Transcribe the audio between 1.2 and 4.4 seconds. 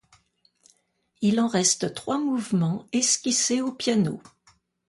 Il en reste trois mouvements esquissés au piano.